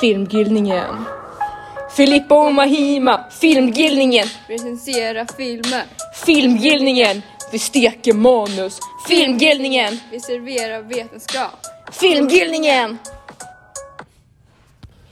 Filmgillningen. 0.00 1.04
Filippa 1.96 2.46
och 2.46 2.54
Mahima, 2.54 3.24
Filmgillningen. 3.30 4.26
Recensera 4.48 5.26
filmer. 5.26 5.82
Filmgillningen. 6.26 7.22
Vi 7.52 7.58
steker 7.58 8.12
manus. 8.12 8.78
Filmgillningen. 9.08 10.00
Vi 10.10 10.20
serverar 10.20 10.82
vetenskap. 10.82 11.66
Filmgillningen. 11.92 12.98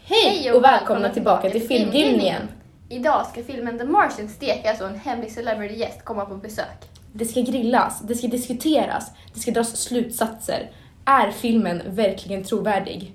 Hej 0.04 0.52
och 0.52 0.64
välkomna 0.64 1.08
tillbaka 1.08 1.50
till 1.50 1.68
Filmgillningen. 1.68 2.42
Idag 2.88 3.26
ska 3.32 3.42
filmen 3.42 3.78
The 3.78 3.84
Martian 3.84 4.28
stekas 4.28 4.80
och 4.80 4.88
en 4.88 4.98
hemlig 4.98 5.32
celebrity 5.32 5.74
gäst 5.74 6.04
komma 6.04 6.24
på 6.24 6.34
besök. 6.34 6.88
Det 7.12 7.24
ska 7.24 7.40
grillas, 7.40 8.00
det 8.00 8.14
ska 8.14 8.26
diskuteras, 8.26 9.10
det 9.34 9.40
ska 9.40 9.50
dras 9.50 9.76
slutsatser. 9.76 10.70
Är 11.04 11.30
filmen 11.30 11.82
verkligen 11.86 12.44
trovärdig? 12.44 13.14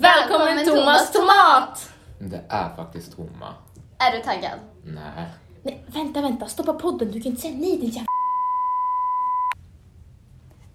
Välkommen, 0.00 0.56
Välkommen, 0.56 0.80
Thomas 0.80 1.12
Tomat! 1.12 1.92
Det 2.18 2.40
är 2.48 2.76
faktiskt 2.76 3.16
tomma. 3.16 3.54
Är 3.98 4.16
du 4.16 4.22
taggad? 4.22 4.58
Nej. 4.84 5.26
Nej, 5.62 5.84
vänta, 5.86 6.20
vänta, 6.20 6.46
stoppa 6.46 6.72
podden, 6.72 7.10
du 7.10 7.20
kan 7.20 7.30
inte 7.30 7.42
säga 7.42 7.54
nej 7.54 7.78
din 7.78 7.90
jävla... 7.90 8.06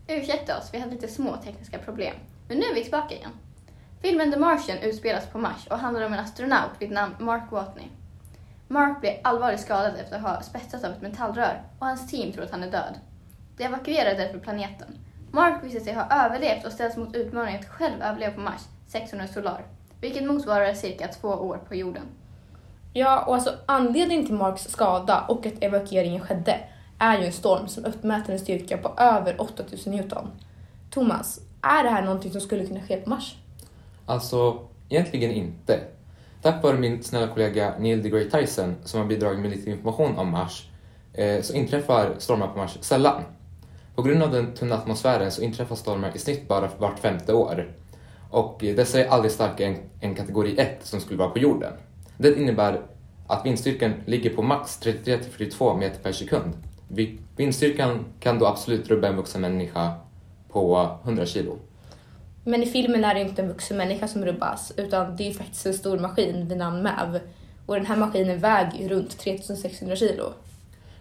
Ursäkta 0.08 0.58
oss, 0.58 0.70
vi 0.74 0.80
hade 0.80 0.92
lite 0.92 1.08
små 1.08 1.38
tekniska 1.38 1.78
problem. 1.78 2.16
Men 2.48 2.58
nu 2.58 2.64
är 2.64 2.76
vi 2.76 2.84
tillbaka 2.84 3.16
igen. 3.16 3.32
Filmen 4.02 4.32
The 4.32 4.40
Martian 4.40 4.78
utspelas 4.78 5.26
på 5.26 5.38
Mars 5.38 5.68
och 5.70 5.78
handlar 5.78 6.06
om 6.06 6.14
en 6.14 6.20
astronaut 6.20 6.72
vid 6.80 6.92
namn 6.92 7.16
Mark 7.20 7.52
Watney. 7.52 7.88
Mark 8.68 9.00
blir 9.00 9.20
allvarligt 9.24 9.62
skadad 9.62 9.96
efter 9.96 10.16
att 10.16 10.22
ha 10.22 10.42
spetsats 10.42 10.84
av 10.84 10.92
ett 10.92 11.02
metallrör 11.02 11.64
och 11.80 11.86
hans 11.86 12.12
team 12.12 12.32
tror 12.32 12.44
att 12.44 12.52
han 12.52 12.64
är 12.64 12.72
död. 12.72 13.00
De 13.58 13.64
evakuerar 13.64 14.16
därför 14.16 14.40
planeten. 14.40 14.98
Mark 15.32 15.64
visar 15.64 15.80
sig 15.80 15.94
ha 15.94 16.26
överlevt 16.26 16.66
och 16.66 16.72
ställs 16.72 16.98
mot 16.98 17.16
utmaningen 17.16 17.60
att 17.60 17.70
själv 17.70 18.02
överleva 18.02 18.34
på 18.34 18.42
Mars, 18.42 18.62
600 18.88 19.28
solar, 19.28 19.66
vilket 20.02 20.28
motsvarar 20.28 20.74
cirka 20.74 21.08
två 21.08 21.28
år 21.28 21.60
på 21.68 21.76
jorden. 21.76 22.04
Ja, 22.94 23.24
och 23.26 23.36
alltså 23.36 23.54
anledningen 23.66 24.26
till 24.26 24.36
Marks 24.36 24.68
skada 24.68 25.26
och 25.28 25.46
att 25.46 25.64
evakueringen 25.64 26.22
skedde 26.22 26.60
är 27.00 27.20
ju 27.20 27.26
en 27.26 27.34
storm 27.34 27.68
som 27.68 27.86
uppmäter 27.86 28.34
en 28.34 28.40
styrka 28.40 28.78
på 28.78 28.94
över 28.98 29.42
8000 29.42 29.94
Newton. 29.94 30.28
Thomas, 30.90 31.40
är 31.62 31.84
det 31.84 31.90
här 31.90 32.02
någonting 32.02 32.32
som 32.32 32.42
skulle 32.42 32.66
kunna 32.66 32.82
ske 32.82 32.98
på 32.98 33.10
Mars? 33.10 33.36
Alltså, 34.06 34.60
egentligen 34.90 35.32
inte. 35.32 35.80
Tack 36.42 36.64
vare 36.64 36.78
min 36.78 37.04
snälla 37.04 37.28
kollega 37.28 37.74
Neil 37.80 38.04
deGrasse 38.04 38.40
Tyson 38.40 38.76
som 38.84 39.00
har 39.00 39.08
bidragit 39.08 39.40
med 39.40 39.52
lite 39.52 39.70
information 39.70 40.18
om 40.18 40.32
Mars 40.32 40.70
eh, 41.14 41.42
så 41.42 41.54
inträffar 41.54 42.16
stormar 42.18 42.48
på 42.48 42.58
Mars 42.58 42.78
sällan. 42.82 43.24
På 43.96 44.02
grund 44.02 44.24
av 44.24 44.32
den 44.32 44.54
tunna 44.54 44.76
atmosfären 44.76 45.32
så 45.32 45.42
inträffar 45.42 45.76
stormar 45.76 46.12
i 46.16 46.20
snitt 46.20 46.48
bara 46.48 46.70
vart 46.78 47.00
femte 47.00 47.34
år. 47.34 47.72
Och 48.30 48.58
dessa 48.60 49.00
är 49.00 49.08
aldrig 49.08 49.32
starkare 49.32 49.68
än, 49.68 49.78
än 50.02 50.16
kategori 50.16 50.56
1 50.60 50.78
som 50.86 51.00
skulle 51.00 51.20
vara 51.20 51.30
på 51.30 51.40
jorden. 51.40 51.74
Det 52.18 52.36
innebär 52.40 52.82
att 53.28 53.46
vindstyrkan 53.46 53.94
ligger 54.06 54.30
på 54.30 54.42
max 54.42 54.80
33-42 54.84 55.78
meter 55.80 56.00
per 56.04 56.12
sekund. 56.12 56.54
Vi- 56.88 57.20
Vindstyrkan 57.36 58.06
kan 58.20 58.40
då 58.40 58.46
absolut 58.46 58.88
rubba 58.90 59.08
en 59.08 59.16
vuxen 59.16 59.42
människa 59.42 59.92
på 60.50 60.90
100 61.04 61.26
kilo. 61.26 61.58
Men 62.44 62.64
i 62.64 62.66
filmen 62.66 63.04
är 63.04 63.14
det 63.14 63.22
inte 63.22 63.42
en 63.42 63.48
vuxen 63.48 63.78
människa 63.78 64.08
som 64.08 64.26
rubbas, 64.26 64.74
utan 64.78 65.16
det 65.16 65.28
är 65.28 65.34
faktiskt 65.34 65.66
en 65.66 65.74
stor 65.74 66.00
maskin 66.00 66.48
vid 66.48 66.58
namn 66.58 66.84
MAV. 66.84 67.20
Och 67.66 67.76
den 67.76 67.86
här 67.86 67.96
maskinen 67.98 68.40
väger 68.40 68.90
runt 68.90 69.18
3600 69.20 69.96
kilo. 69.96 70.24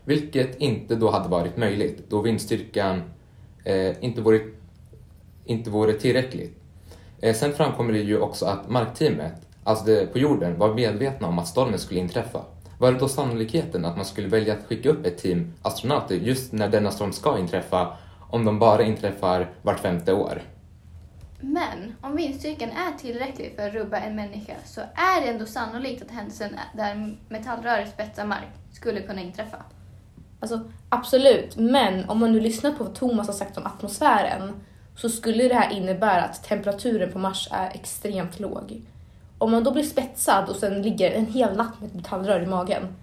Vilket 0.05 0.57
inte 0.61 0.95
då 0.95 1.11
hade 1.11 1.29
varit 1.29 1.57
möjligt 1.57 2.11
då 2.11 2.21
vindstyrkan 2.23 3.03
eh, 3.65 4.05
inte, 4.05 4.21
vore, 4.21 4.41
inte 5.45 5.71
vore 5.71 5.93
tillräcklig. 5.93 6.53
Eh, 7.21 7.35
sen 7.35 7.53
framkommer 7.53 7.93
det 7.93 7.99
ju 7.99 8.21
också 8.21 8.47
att 8.47 8.69
markteamet, 8.69 9.49
alltså 9.65 9.85
det 9.85 10.13
på 10.13 10.19
jorden, 10.19 10.59
var 10.59 10.75
medvetna 10.75 11.29
om 11.29 11.39
att 11.39 11.49
stormen 11.49 11.79
skulle 11.79 12.01
inträffa. 12.01 12.41
Var 12.79 12.93
det 12.93 12.99
då 12.99 13.09
sannolikheten 13.09 13.85
att 13.85 13.97
man 13.97 14.05
skulle 14.05 14.29
välja 14.29 14.55
att 14.55 14.67
skicka 14.67 14.89
upp 14.89 15.07
ett 15.07 15.19
team 15.19 15.53
astronauter 15.63 16.15
just 16.15 16.53
när 16.53 16.69
denna 16.69 16.91
storm 16.91 17.13
ska 17.13 17.39
inträffa 17.39 17.97
om 18.31 18.45
de 18.45 18.59
bara 18.59 18.83
inträffar 18.83 19.51
vart 19.63 19.81
femte 19.81 20.13
år? 20.13 20.43
Men 21.41 21.95
om 22.01 22.17
vindstyrkan 22.17 22.71
är 22.71 22.99
tillräcklig 22.99 23.53
för 23.57 23.69
att 23.69 23.75
rubba 23.75 23.97
en 23.97 24.17
människa 24.17 24.55
så 24.65 24.81
är 24.81 25.21
det 25.21 25.27
ändå 25.27 25.47
sannolikt 25.47 26.03
att 26.03 26.11
händelsen 26.11 26.51
där 26.75 27.17
metallröret 27.29 27.91
spetsar 27.91 28.27
mark 28.27 28.49
skulle 28.73 29.01
kunna 29.01 29.21
inträffa. 29.21 29.57
Alltså 30.41 30.61
absolut, 30.89 31.57
men 31.57 32.09
om 32.09 32.19
man 32.21 32.33
nu 32.33 32.41
lyssnar 32.41 32.73
på 32.73 32.85
vad 32.85 32.95
Thomas 32.95 33.27
har 33.27 33.35
sagt 33.35 33.59
om 33.59 33.67
atmosfären 33.67 34.53
så 34.97 35.09
skulle 35.09 35.49
det 35.49 35.55
här 35.55 35.73
innebära 35.73 36.23
att 36.23 36.45
temperaturen 36.45 37.13
på 37.13 37.19
Mars 37.19 37.49
är 37.53 37.71
extremt 37.75 38.41
låg. 38.41 38.83
Om 39.39 39.51
man 39.51 39.65
då 39.65 39.73
blir 39.73 39.83
spetsad 39.83 40.49
och 40.49 40.57
sen 40.57 40.83
ligger 40.83 41.11
en 41.11 41.27
hel 41.27 41.57
natt 41.57 41.81
med 41.81 41.89
ett 41.89 41.95
metallrör 41.95 42.41
i 42.41 42.47
magen, 42.47 42.97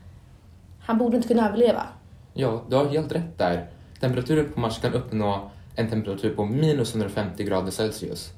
han 0.82 0.98
borde 0.98 1.18
inte 1.18 1.28
kunna 1.28 1.48
överleva. 1.48 1.88
Ja, 2.34 2.64
du 2.70 2.76
har 2.76 2.86
helt 2.86 3.12
rätt 3.12 3.38
där. 3.38 3.68
Temperaturen 4.00 4.54
på 4.54 4.60
Mars 4.60 4.80
kan 4.80 4.94
uppnå 4.94 5.52
en 5.76 5.90
temperatur 5.90 6.36
på 6.36 6.46
minus 6.46 6.96
150 6.96 7.44
grader 7.44 7.72
Celsius. 7.72 8.30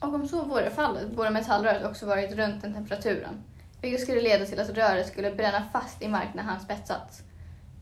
Och 0.00 0.14
om 0.14 0.28
så 0.28 0.44
vore 0.44 0.70
fallet 0.70 1.10
borde 1.10 1.30
metallröret 1.30 1.86
också 1.86 2.06
varit 2.06 2.36
runt 2.36 2.62
den 2.62 2.74
temperaturen, 2.74 3.42
vilket 3.80 4.00
skulle 4.00 4.20
leda 4.20 4.44
till 4.44 4.60
att 4.60 4.70
röret 4.70 5.06
skulle 5.06 5.34
bränna 5.34 5.62
fast 5.72 6.02
i 6.02 6.08
mark 6.08 6.28
när 6.34 6.42
han 6.42 6.60
spetsats. 6.60 7.22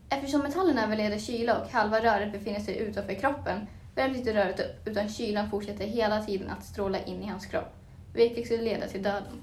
Eftersom 0.08 0.40
metallen 0.40 0.78
överleder 0.78 1.18
kyla 1.18 1.58
och 1.58 1.72
halva 1.72 2.00
röret 2.00 2.32
befinner 2.32 2.60
sig 2.60 2.78
utanför 2.78 3.14
kroppen 3.14 3.66
inte 4.02 4.34
röret 4.34 4.60
upp 4.60 4.88
utan 4.88 5.08
kylan 5.08 5.50
fortsätter 5.50 5.84
hela 5.84 6.22
tiden 6.22 6.50
att 6.50 6.64
stråla 6.64 7.04
in 7.04 7.22
i 7.22 7.26
hans 7.26 7.46
kropp, 7.46 7.74
vilket 8.14 8.46
skulle 8.46 8.62
leda 8.62 8.86
till 8.86 9.02
döden. 9.02 9.40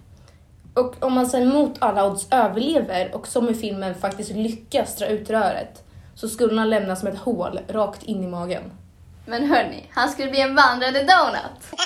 Och 0.73 1.03
om 1.03 1.13
man 1.13 1.27
sen 1.27 1.49
mot 1.49 1.81
alla 1.81 2.07
odds 2.07 2.27
överlever 2.31 3.15
och 3.15 3.27
som 3.27 3.49
i 3.49 3.53
filmen 3.53 3.95
faktiskt 3.95 4.31
lyckas 4.31 4.95
dra 4.95 5.07
ut 5.07 5.29
röret 5.29 5.83
så 6.15 6.29
skulle 6.29 6.59
han 6.59 6.69
lämnas 6.69 6.99
som 6.99 7.07
ett 7.07 7.17
hål 7.17 7.59
rakt 7.67 8.03
in 8.03 8.23
i 8.23 8.27
magen. 8.27 8.71
Men 9.25 9.43
hörni, 9.43 9.85
han 9.91 10.09
skulle 10.09 10.29
bli 10.29 10.41
en 10.41 10.55
vandrande 10.55 10.99
donut! 10.99 11.81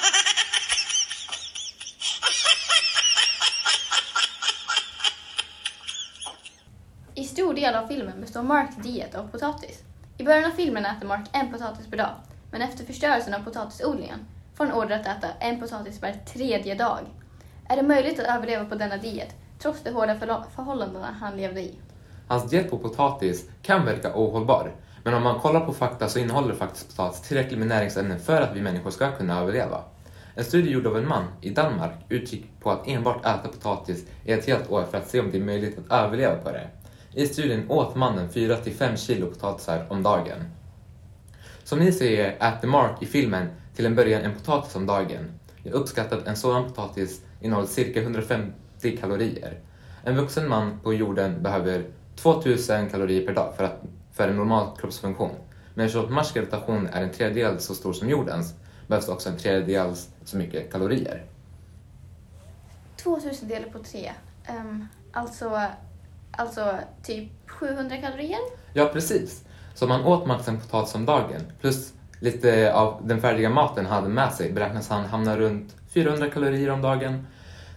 I 7.18 7.24
stor 7.24 7.53
del 7.53 7.76
av 7.76 7.88
filmen 7.88 8.22
består 8.22 8.44
Marks 8.44 8.76
diet 8.76 9.16
av 9.16 9.28
potatis. 9.28 9.84
I 10.18 10.24
början 10.24 10.52
av 10.52 10.56
filmen 10.56 10.86
äter 10.86 11.08
Mark 11.08 11.30
en 11.32 11.52
potatis 11.52 11.88
per 11.88 11.97
dag, 11.97 12.16
men 12.55 12.61
efter 12.61 12.85
förstörelsen 12.85 13.33
av 13.33 13.39
potatisodlingen 13.39 14.19
får 14.53 14.66
han 14.66 14.73
order 14.73 14.99
att 14.99 15.07
äta 15.07 15.27
en 15.39 15.59
potatis 15.59 16.01
var 16.01 16.11
tredje 16.11 16.75
dag. 16.75 16.99
Är 17.69 17.75
det 17.75 17.83
möjligt 17.83 18.19
att 18.19 18.38
överleva 18.38 18.66
på 18.66 18.75
denna 18.75 18.97
diet, 18.97 19.35
trots 19.59 19.83
de 19.83 19.91
hårda 19.91 20.16
förhållandena 20.55 21.16
han 21.19 21.38
levde 21.38 21.61
i? 21.61 21.79
Hans 22.27 22.49
diet 22.49 22.69
på 22.69 22.77
potatis 22.77 23.49
kan 23.61 23.85
verka 23.85 24.16
ohållbar, 24.16 24.71
men 25.03 25.13
om 25.13 25.23
man 25.23 25.39
kollar 25.39 25.59
på 25.59 25.73
fakta 25.73 26.07
så 26.07 26.19
innehåller 26.19 26.53
faktiskt 26.53 26.89
potatis 26.89 27.21
tillräckligt 27.21 27.59
med 27.59 27.67
näringsämnen 27.67 28.19
för 28.19 28.41
att 28.41 28.55
vi 28.55 28.61
människor 28.61 28.91
ska 28.91 29.11
kunna 29.11 29.39
överleva. 29.39 29.83
En 30.35 30.43
studie 30.43 30.72
gjord 30.72 30.87
av 30.87 30.97
en 30.97 31.07
man 31.07 31.23
i 31.41 31.49
Danmark 31.49 31.95
utgick 32.09 32.45
på 32.59 32.72
att 32.72 32.87
enbart 32.87 33.25
äta 33.25 33.47
potatis 33.47 34.05
i 34.25 34.31
ett 34.31 34.45
helt 34.45 34.72
år 34.72 34.83
för 34.91 34.97
att 34.97 35.09
se 35.09 35.19
om 35.19 35.31
det 35.31 35.37
är 35.37 35.43
möjligt 35.43 35.79
att 35.79 36.05
överleva 36.05 36.35
på 36.35 36.51
det. 36.51 36.67
I 37.13 37.27
studien 37.27 37.66
åt 37.69 37.95
mannen 37.95 38.29
4-5 38.29 38.95
kilo 38.95 39.27
potatisar 39.27 39.85
om 39.89 40.03
dagen. 40.03 40.54
Som 41.66 41.80
ni 41.80 41.92
ser 41.92 42.38
äter 42.40 42.68
Mark 42.68 43.03
i 43.03 43.06
filmen 43.06 43.48
till 43.76 43.86
en 43.86 43.96
början 43.96 44.22
en 44.22 44.34
potatis 44.34 44.76
om 44.76 44.86
dagen. 44.86 45.31
Jag 45.64 45.74
uppskattar 45.74 46.18
att 46.18 46.28
en 46.28 46.36
sådan 46.36 46.64
potatis 46.68 47.22
innehåller 47.42 47.68
cirka 47.68 48.02
150 48.02 48.98
kalorier. 49.02 49.59
En 50.03 50.16
vuxen 50.16 50.50
man 50.50 50.80
på 50.84 50.94
jorden 50.94 51.44
behöver 51.44 51.84
2000 52.16 52.90
kalorier 52.90 53.28
per 53.28 53.34
dag 53.34 53.53
för, 53.58 53.64
att, 53.64 53.81
för 54.12 54.28
en 54.28 54.38
normal 54.38 54.78
kroppsfunktion. 54.78 55.31
Men 55.73 55.85
eftersom 55.85 56.14
Mars 56.14 56.34
gravitation 56.34 56.88
är 56.88 57.03
en 57.03 57.12
tredjedel 57.12 57.59
så 57.59 57.76
stor 57.76 57.94
som 57.94 58.09
jordens 58.09 58.53
behövs 58.88 59.06
det 59.06 59.11
också 59.11 59.29
en 59.29 59.38
tredjedel 59.38 59.96
så 60.26 60.38
mycket 60.38 60.72
kalorier. 60.72 61.26
2000 62.97 63.47
delar 63.47 63.70
på 63.70 63.79
3. 63.79 64.11
Um, 64.50 64.88
alltså, 65.11 65.61
alltså 66.32 66.78
typ 67.03 67.29
700 67.47 67.97
kalorier? 67.97 68.40
Ja, 68.73 68.90
precis. 68.94 69.45
Så 69.75 69.85
om 69.85 69.89
man 69.89 70.03
åt 70.03 70.27
max 70.27 70.47
en 70.47 70.59
potatis 70.59 70.95
om 70.95 71.05
dagen 71.05 71.41
plus 71.61 71.93
lite 72.19 72.73
av 72.73 73.01
den 73.07 73.22
färdiga 73.22 73.49
maten 73.49 73.85
han 73.85 73.95
hade 73.95 74.09
med 74.09 74.33
sig 74.33 74.51
beräknas 74.51 74.89
han 74.89 75.05
hamna 75.05 75.37
runt 75.37 75.75
400 75.93 76.29
kalorier 76.29 76.69
om 76.69 76.81
dagen. 76.81 77.27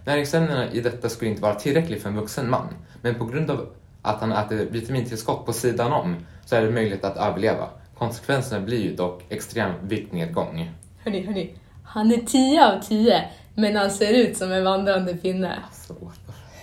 Näringsämnena 0.05 0.73
i 0.73 0.81
detta 0.81 1.09
skulle 1.09 1.31
inte 1.31 1.43
vara 1.43 1.55
tillräckligt 1.55 2.03
för 2.03 2.09
en 2.09 2.17
vuxen 2.17 2.51
man, 2.51 2.67
men 3.03 3.15
på 3.15 3.25
grund 3.25 3.51
av 3.51 3.67
att 4.03 4.21
han 4.21 4.33
äter 4.33 4.57
vitamintillskott 4.71 5.47
på 5.47 5.53
sidan 5.53 5.93
om 5.93 6.17
så 6.45 6.57
är 6.57 6.63
det 6.63 6.71
möjligt 6.71 7.05
att 7.05 7.17
överleva. 7.17 7.69
Konsekvenserna 7.99 8.61
blir 8.61 8.83
ju 8.83 8.97
dock 8.97 9.25
extrem 9.29 9.73
viktnedgång. 9.83 10.71
Hörni, 11.05 11.27
hörni, 11.27 11.55
han 11.85 12.13
är 12.13 12.19
10 12.19 12.67
av 12.67 12.81
10, 12.81 13.25
men 13.55 13.77
han 13.77 13.91
ser 13.91 14.13
ut 14.13 14.37
som 14.37 14.53
en 14.53 14.65
vandrande 14.65 15.15
pinne. 15.15 15.59
Så, 15.73 15.95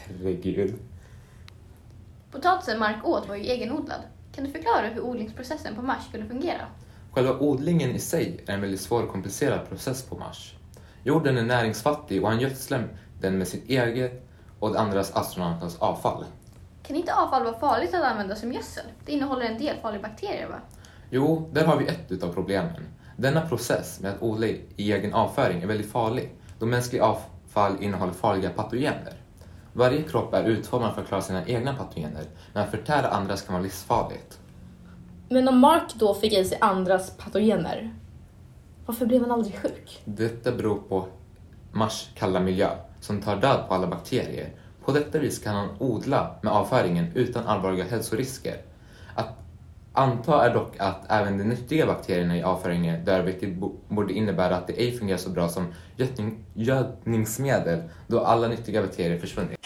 herregud. 0.08 0.76
Potatisen 2.32 2.80
Mark 2.80 3.06
åt 3.06 3.28
var 3.28 3.36
ju 3.36 3.44
egenodlad. 3.44 4.02
Kan 4.36 4.44
du 4.44 4.52
förklara 4.52 4.88
hur 4.88 5.02
odlingsprocessen 5.02 5.76
på 5.76 5.82
Mars 5.82 6.08
skulle 6.10 6.26
fungera? 6.26 6.62
Själva 7.12 7.40
odlingen 7.40 7.96
i 7.96 8.00
sig 8.00 8.44
är 8.46 8.54
en 8.54 8.62
väldigt 8.62 8.82
svår 8.82 9.04
och 9.04 9.12
komplicerad 9.12 9.70
process 9.70 10.04
på 10.04 10.18
Mars. 10.18 10.56
Jorden 11.04 11.38
är 11.38 11.44
näringsfattig 11.44 12.24
och 12.24 12.30
han 12.30 12.40
gödslar 12.40 12.88
den 13.22 13.38
med 13.38 13.48
sitt 13.48 13.70
eget 13.70 14.28
och 14.60 14.74
de 14.74 14.78
andras 14.78 15.16
astronauternas 15.16 15.80
avfall. 15.80 16.26
Kan 16.84 16.96
inte 16.96 17.14
avfall 17.14 17.44
vara 17.44 17.60
farligt 17.60 17.94
att 17.94 18.04
använda 18.04 18.36
som 18.36 18.54
gödsel? 18.54 18.86
Det 19.06 19.12
innehåller 19.12 19.46
en 19.46 19.58
del 19.58 19.78
farliga 19.82 20.02
bakterier 20.02 20.48
va? 20.48 20.60
Jo, 21.10 21.50
där 21.54 21.66
har 21.66 21.78
vi 21.78 21.86
ett 21.86 22.12
utav 22.12 22.34
problemen. 22.34 22.88
Denna 23.18 23.42
process 23.42 24.00
med 24.00 24.12
att 24.12 24.22
odla 24.22 24.48
i 24.48 24.66
egen 24.78 25.14
avföring 25.14 25.62
är 25.62 25.68
väldigt 25.68 25.92
farlig 25.92 26.32
då 26.60 26.66
mänskligt 26.66 27.02
avfall 27.02 27.84
innehåller 27.84 28.14
farliga 28.14 28.50
patogener. 28.50 29.14
Varje 29.78 30.02
kropp 30.04 30.34
är 30.34 30.44
utformad 30.44 30.94
för 30.94 31.02
att 31.02 31.08
klara 31.08 31.22
sina 31.22 31.46
egna 31.46 31.74
patogener, 31.74 32.24
men 32.54 32.64
att 32.64 32.72
förtära 32.72 33.08
andras 33.08 33.42
kan 33.42 33.54
vara 33.54 33.64
livsfarligt. 33.64 34.40
Men 35.30 35.48
om 35.48 35.60
Mark 35.60 35.94
då 35.96 36.14
fick 36.14 36.34
i 36.34 36.46
sig 36.46 36.58
andras 36.62 37.18
patogener, 37.18 37.94
varför 38.86 39.06
blev 39.06 39.22
han 39.22 39.32
aldrig 39.32 39.56
sjuk? 39.56 40.02
Detta 40.06 40.52
beror 40.52 40.76
på 40.90 41.06
Mars 41.72 42.10
kalla 42.16 42.40
miljö 42.40 42.70
som 43.02 43.22
tar 43.22 43.36
död 43.36 43.60
på 43.68 43.74
alla 43.74 43.88
bakterier. 43.88 44.50
På 44.86 44.92
detta 44.92 45.20
vis 45.20 45.40
kan 45.40 45.56
han 45.56 45.70
odla 45.80 46.36
med 46.42 46.54
avföringen 46.54 47.12
utan 47.16 47.48
allvarliga 47.48 47.84
hälsorisker. 47.86 48.56
Att 49.16 49.30
anta 49.94 50.46
är 50.50 50.54
dock 50.54 50.76
att 50.80 51.12
även 51.12 51.38
de 51.38 51.44
nyttiga 51.44 51.86
bakterierna 51.86 52.38
i 52.38 52.44
avföringen 52.44 53.06
dör 53.06 53.22
vilket 53.22 53.56
bo- 53.56 53.76
borde 53.88 54.14
innebära 54.14 54.56
att 54.56 54.68
det 54.68 54.74
ej 54.74 54.92
fungerar 54.98 55.18
så 55.18 55.30
bra 55.30 55.50
som 55.50 55.68
gödning, 55.98 56.46
gödningsmedel 56.54 57.84
då 58.08 58.20
alla 58.20 58.48
nyttiga 58.48 58.82
bakterier 58.82 59.20
försvunnit. 59.20 59.60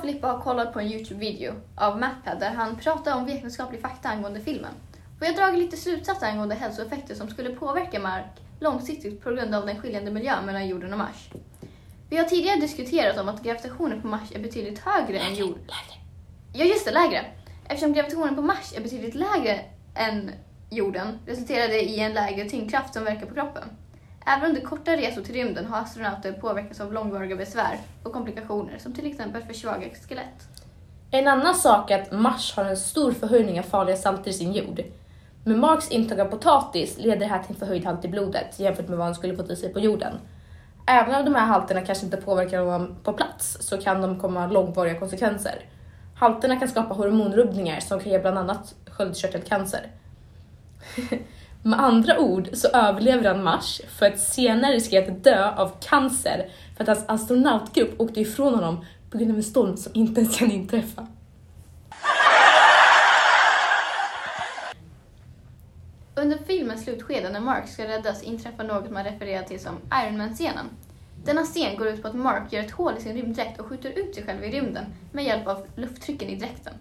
Och 0.00 0.06
Filippa 0.06 0.26
har 0.26 0.40
kollat 0.40 0.72
på 0.72 0.80
en 0.80 0.86
Youtube-video 0.86 1.52
av 1.76 2.00
MatPad 2.00 2.40
där 2.40 2.50
han 2.50 2.76
pratar 2.76 3.16
om 3.16 3.26
vetenskaplig 3.26 3.80
fakta 3.80 4.08
angående 4.08 4.40
filmen. 4.40 4.72
Jag 5.20 5.26
har 5.26 5.34
dragit 5.34 5.58
lite 5.58 5.76
slutsatser 5.76 6.26
angående 6.26 6.54
hälsoeffekter 6.54 7.14
som 7.14 7.28
skulle 7.28 7.50
påverka 7.50 8.00
Mark 8.00 8.40
långsiktigt 8.60 9.22
på 9.22 9.30
grund 9.30 9.54
av 9.54 9.66
den 9.66 9.80
skiljande 9.80 10.10
miljön 10.10 10.46
mellan 10.46 10.68
jorden 10.68 10.92
och 10.92 10.98
Mars. 10.98 11.30
Vi 12.10 12.16
har 12.16 12.24
tidigare 12.24 12.60
diskuterat 12.60 13.18
om 13.18 13.28
att 13.28 13.42
gravitationen 13.42 14.02
på 14.02 14.08
Mars 14.08 14.32
är 14.34 14.40
betydligt 14.40 14.78
högre 14.78 15.18
än 15.18 15.34
jord. 15.34 15.58
Ja, 16.52 16.64
just 16.64 16.84
det, 16.84 16.92
lägre. 16.92 17.24
Eftersom 17.64 17.92
gravitationen 17.92 18.36
på 18.36 18.42
Mars 18.42 18.72
är 18.76 18.80
betydligt 18.80 19.14
lägre 19.14 19.60
än 19.94 20.30
jorden 20.70 21.18
resulterar 21.26 21.68
det 21.68 21.82
i 21.82 22.00
en 22.00 22.12
lägre 22.12 22.48
tyngdkraft 22.48 22.94
som 22.94 23.04
verkar 23.04 23.26
på 23.26 23.34
kroppen. 23.34 23.64
Även 24.26 24.48
under 24.48 24.60
korta 24.60 24.96
resor 24.96 25.22
till 25.22 25.34
rymden 25.34 25.66
har 25.66 25.78
astronauter 25.78 26.32
påverkats 26.32 26.80
av 26.80 26.92
långvariga 26.92 27.36
besvär 27.36 27.78
och 28.02 28.12
komplikationer 28.12 28.78
som 28.78 28.92
till 28.92 29.06
exempel 29.06 29.42
försvagat 29.42 30.08
skelett. 30.08 30.48
En 31.10 31.28
annan 31.28 31.54
sak 31.54 31.90
är 31.90 32.02
att 32.02 32.12
Mars 32.12 32.56
har 32.56 32.64
en 32.64 32.76
stor 32.76 33.12
förhöjning 33.12 33.58
av 33.58 33.64
farliga 33.64 33.96
salter 33.96 34.30
i 34.30 34.34
sin 34.34 34.52
jord. 34.52 34.82
Med 35.44 35.58
Marks 35.58 35.90
intag 35.90 36.20
av 36.20 36.24
potatis 36.24 36.98
leder 36.98 37.16
det 37.16 37.26
här 37.26 37.42
till 37.42 37.54
en 37.54 37.58
förhöjd 37.58 37.84
halt 37.84 38.04
i 38.04 38.08
blodet 38.08 38.60
jämfört 38.60 38.88
med 38.88 38.98
vad 38.98 39.06
han 39.06 39.14
skulle 39.14 39.36
fått 39.36 39.50
i 39.50 39.56
sig 39.56 39.72
på 39.72 39.80
jorden. 39.80 40.14
Även 40.86 41.14
om 41.14 41.24
de 41.24 41.34
här 41.34 41.46
halterna 41.46 41.80
kanske 41.80 42.04
inte 42.04 42.16
påverkar 42.16 42.60
honom 42.60 42.96
på 43.02 43.12
plats 43.12 43.56
så 43.60 43.78
kan 43.78 44.02
de 44.02 44.20
komma 44.20 44.46
långvariga 44.46 44.98
konsekvenser. 44.98 45.64
Halterna 46.14 46.56
kan 46.56 46.68
skapa 46.68 46.94
hormonrubbningar 46.94 47.80
som 47.80 48.00
kan 48.00 48.12
ge 48.12 48.18
bland 48.18 48.38
annat 48.38 48.74
sköldkörtelcancer. 48.86 49.86
Med 51.62 51.80
andra 51.80 52.18
ord 52.18 52.48
så 52.52 52.68
överlever 52.68 53.34
han 53.34 53.42
Mars 53.42 53.80
för 53.98 54.06
att 54.06 54.20
senare 54.20 54.74
riskera 54.74 55.12
att 55.12 55.24
dö 55.24 55.50
av 55.56 55.72
cancer 55.80 56.48
för 56.76 56.84
att 56.84 56.88
hans 56.88 57.04
astronautgrupp 57.08 58.00
åkte 58.00 58.20
ifrån 58.20 58.54
honom 58.54 58.84
på 59.10 59.18
grund 59.18 59.30
av 59.30 59.36
en 59.36 59.42
storm 59.42 59.76
som 59.76 59.92
inte 59.94 60.20
ens 60.20 60.38
kan 60.38 60.50
inträffa. 60.50 61.06
Under 66.14 66.38
filmens 66.38 66.84
slutskede 66.84 67.30
när 67.30 67.40
Mark 67.40 67.68
ska 67.68 67.88
räddas 67.88 68.22
inträffar 68.22 68.64
något 68.64 68.90
man 68.90 69.04
refererar 69.04 69.42
till 69.42 69.60
som 69.60 69.76
Iron 70.04 70.18
Man-scenen. 70.18 70.66
Denna 71.24 71.42
scen 71.42 71.76
går 71.76 71.88
ut 71.88 72.02
på 72.02 72.08
att 72.08 72.14
Mark 72.14 72.52
gör 72.52 72.60
ett 72.60 72.70
hål 72.70 72.94
i 72.98 73.00
sin 73.00 73.14
rymddräkt 73.14 73.60
och 73.60 73.66
skjuter 73.66 73.90
ut 73.98 74.14
sig 74.14 74.24
själv 74.24 74.44
i 74.44 74.50
rymden 74.50 74.84
med 75.12 75.24
hjälp 75.24 75.46
av 75.46 75.66
lufttrycken 75.76 76.28
i 76.28 76.36
dräkten. 76.36 76.74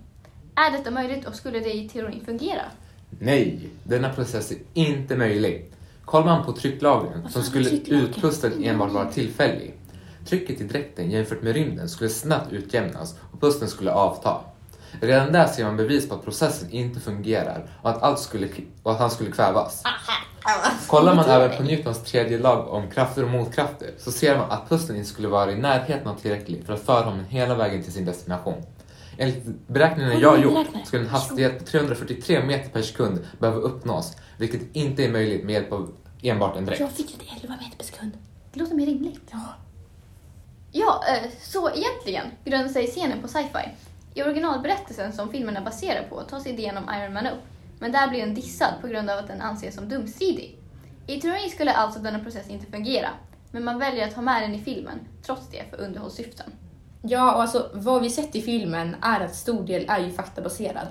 Är 0.55 0.71
detta 0.71 0.91
möjligt 0.91 1.27
och 1.27 1.35
skulle 1.35 1.59
det 1.59 1.73
i 1.73 1.89
teorin 1.89 2.25
fungera? 2.25 2.61
Nej, 3.09 3.69
denna 3.83 4.13
process 4.13 4.51
är 4.51 4.57
inte 4.73 5.15
möjlig. 5.15 5.65
Kollar 6.06 6.25
man 6.25 6.45
på 6.45 6.51
trycklagren 6.51 7.29
som 7.29 7.44
skulle 7.44 7.69
utpustet 7.69 8.53
enbart 8.63 8.91
vara 8.91 9.11
tillfällig. 9.11 9.73
Trycket 10.25 10.61
i 10.61 10.63
dräkten 10.63 11.11
jämfört 11.11 11.41
med 11.41 11.53
rymden 11.53 11.89
skulle 11.89 12.09
snabbt 12.09 12.51
utjämnas 12.51 13.15
och 13.31 13.41
pusten 13.41 13.67
skulle 13.67 13.91
avta. 13.91 14.38
Redan 15.01 15.31
där 15.31 15.47
ser 15.47 15.63
man 15.63 15.77
bevis 15.77 16.09
på 16.09 16.15
att 16.15 16.23
processen 16.23 16.71
inte 16.71 17.00
fungerar 17.00 17.69
och 17.81 17.89
att, 17.89 18.03
allt 18.03 18.19
skulle, 18.19 18.47
och 18.83 18.91
att 18.91 19.00
han 19.00 19.12
skulle 19.12 19.31
kvävas. 19.31 19.83
Kollar 20.88 21.15
man 21.15 21.25
även 21.25 21.57
på 21.57 21.63
Newtons 21.63 22.03
tredje 22.03 22.39
lag 22.39 22.67
om 22.69 22.91
krafter 22.91 23.23
och 23.23 23.29
motkrafter 23.29 23.89
så 23.97 24.12
ser 24.12 24.38
man 24.38 24.51
att 24.51 24.69
pusten 24.69 24.95
inte 24.95 25.09
skulle 25.09 25.27
vara 25.27 25.51
i 25.51 25.55
närheten 25.55 26.07
av 26.07 26.15
tillräckligt 26.15 26.65
för 26.65 26.73
att 26.73 26.85
föra 26.85 27.03
honom 27.03 27.25
hela 27.29 27.55
vägen 27.55 27.83
till 27.83 27.94
sin 27.94 28.05
destination. 28.05 28.63
Enligt 29.21 29.45
beräkningarna 29.68 30.13
jag 30.13 30.44
gjort 30.44 30.68
skulle 30.86 31.04
en 31.04 31.10
hastighet 31.10 31.60
på 31.60 31.66
343 31.66 32.44
meter 32.44 32.69
per 32.69 32.81
sekund 32.81 33.27
behöva 33.39 33.60
uppnås, 33.60 34.16
vilket 34.38 34.75
inte 34.75 35.04
är 35.04 35.12
möjligt 35.12 35.44
med 35.44 35.54
hjälp 35.54 35.71
av 35.71 35.92
enbart 36.21 36.57
en 36.57 36.66
dräkt. 36.66 36.80
Jag 36.80 36.92
fick 36.92 37.12
inte 37.13 37.25
11 37.44 37.56
meter 37.56 37.77
per 37.77 37.86
sekund. 37.86 38.18
Det 38.54 38.60
låter 38.60 38.75
mer 38.75 38.86
rimligt. 38.86 39.30
Ja. 39.31 39.39
Ja, 40.71 41.04
eh, 41.10 41.30
så 41.42 41.69
egentligen 41.69 42.25
grundar 42.45 42.69
sig 42.69 42.88
scenen 42.88 43.21
på 43.21 43.27
sci-fi. 43.27 43.69
I 44.13 44.24
originalberättelsen 44.24 45.13
som 45.13 45.31
filmen 45.31 45.57
är 45.57 45.65
baserad 45.65 46.10
på 46.10 46.22
tas 46.22 46.48
idén 46.48 46.77
om 46.77 46.83
Iron 46.95 47.13
Man 47.13 47.27
upp, 47.27 47.44
men 47.80 47.92
där 47.92 48.07
blir 48.07 48.19
den 48.19 48.36
dissad 48.36 48.74
på 48.81 48.88
grund 48.88 49.10
av 49.10 49.19
att 49.19 49.27
den 49.27 49.42
anses 49.42 49.75
som 49.75 49.89
dumstridig. 49.89 50.57
I 51.07 51.22
teorin 51.22 51.50
skulle 51.50 51.74
alltså 51.74 52.00
denna 52.00 52.19
process 52.19 52.50
inte 52.50 52.72
fungera, 52.72 53.10
men 53.51 53.63
man 53.63 53.80
väljer 53.80 54.07
att 54.07 54.13
ha 54.13 54.22
med 54.22 54.42
den 54.42 54.56
i 54.56 54.60
filmen, 54.60 55.00
trots 55.25 55.50
det 55.51 55.63
för 55.69 55.81
underhållssyften. 55.81 56.51
Ja, 57.01 57.36
och 57.36 57.42
alltså 57.42 57.69
vad 57.74 58.01
vi 58.01 58.10
sett 58.10 58.36
i 58.36 58.42
filmen 58.42 58.96
är 59.01 59.19
att 59.19 59.36
stor 59.36 59.63
del 59.63 59.86
är 59.90 60.00
ju 60.00 60.12
faktabaserad. 60.12 60.88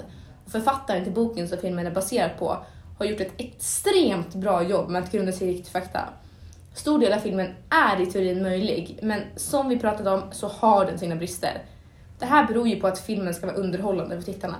Författaren 0.46 1.04
till 1.04 1.12
boken 1.12 1.48
som 1.48 1.58
filmen 1.58 1.86
är 1.86 1.90
baserad 1.90 2.30
på 2.38 2.58
har 2.98 3.06
gjort 3.06 3.20
ett 3.20 3.32
extremt 3.36 4.34
bra 4.34 4.62
jobb 4.62 4.88
med 4.88 5.02
att 5.02 5.12
grunda 5.12 5.32
sig 5.32 5.48
i 5.48 5.52
riktig 5.52 5.72
fakta. 5.72 6.08
Stor 6.74 6.98
del 6.98 7.12
av 7.12 7.18
filmen 7.18 7.54
är 7.70 8.00
i 8.00 8.06
teorin 8.06 8.42
möjlig, 8.42 8.98
men 9.02 9.22
som 9.36 9.68
vi 9.68 9.78
pratade 9.78 10.10
om 10.10 10.22
så 10.32 10.48
har 10.48 10.84
den 10.84 10.98
sina 10.98 11.16
brister. 11.16 11.62
Det 12.18 12.26
här 12.26 12.46
beror 12.46 12.68
ju 12.68 12.80
på 12.80 12.86
att 12.86 12.98
filmen 12.98 13.34
ska 13.34 13.46
vara 13.46 13.56
underhållande 13.56 14.16
för 14.16 14.32
tittarna. 14.32 14.56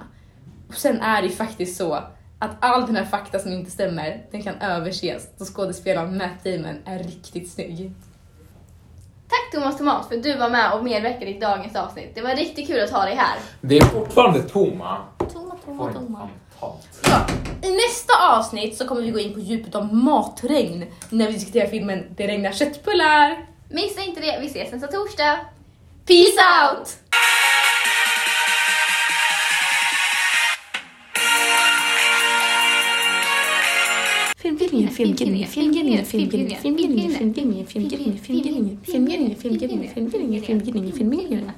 Och 0.69 0.75
sen 0.75 1.00
är 1.00 1.23
det 1.23 1.28
ju 1.28 1.35
faktiskt 1.35 1.76
så 1.76 1.95
att 2.38 2.57
all 2.61 2.87
den 2.87 2.97
här 2.97 3.05
fakta 3.05 3.38
som 3.38 3.52
inte 3.52 3.71
stämmer, 3.71 4.26
den 4.31 4.43
kan 4.43 4.55
överses 4.55 5.28
då 5.38 5.45
skådespelaren 5.45 6.17
Matt 6.17 6.45
Damon 6.45 6.78
är 6.85 6.99
riktigt 6.99 7.50
snygg. 7.50 7.93
Tack 9.50 9.61
Thomas 9.61 9.78
Tomat 9.78 10.09
för 10.09 10.17
att 10.17 10.23
du 10.23 10.37
var 10.37 10.50
med 10.50 10.73
och 10.73 10.85
medverkade 10.85 11.31
i 11.31 11.38
dagens 11.38 11.76
avsnitt. 11.76 12.14
Det 12.14 12.21
var 12.21 12.35
riktigt 12.35 12.67
kul 12.67 12.81
att 12.81 12.90
ha 12.90 13.05
dig 13.05 13.14
här. 13.14 13.37
Det 13.61 13.78
är 13.78 13.85
fortfarande 13.85 14.43
Toma. 14.43 14.97
Toma, 15.33 15.57
Får 15.64 15.88
en 15.88 15.95
fantastisk. 15.97 17.07
Ja, 17.09 17.26
I 17.62 17.71
nästa 17.71 18.37
avsnitt 18.37 18.76
så 18.76 18.87
kommer 18.87 19.02
vi 19.02 19.11
gå 19.11 19.19
in 19.19 19.35
på 19.35 19.40
djupet 19.40 19.75
av 19.75 19.95
matregn 19.95 20.87
när 21.11 21.26
vi 21.26 21.33
diskuterar 21.33 21.67
filmen 21.67 22.05
Det 22.17 22.26
regnar 22.26 22.52
köttbullar. 22.52 23.47
Missa 23.71 24.02
inte 24.02 24.21
det, 24.21 24.38
vi 24.40 24.47
ses 24.47 24.73
nästa 24.73 24.87
torsdag. 24.87 25.38
Peace 26.07 26.38
out! 26.62 26.88
Filmgillningen, 34.49 34.90
filmgillningen, 34.90 35.49
filmgillningen, 35.49 36.05
filmgillningen, 36.05 36.57
filmgillningen, 36.57 37.11
filmgillningen, 37.12 37.67
filmgillningen, 37.67 38.19
filmgillningen, 38.19 38.78
filmgillningen, 38.83 39.37
filmgillningen, 39.37 39.88
filmgillningen, 39.95 40.43
filmgillningen, 40.43 40.93
filmgillningen. 40.93 41.52